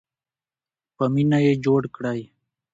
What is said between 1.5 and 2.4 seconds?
جوړ کړئ.